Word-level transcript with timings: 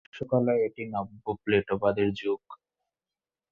দৃশ্যকলায় 0.05 0.61
এটি 0.67 0.83
নব্যপ্লেটোবাদের 0.93 2.09
যুগ। 2.13 2.41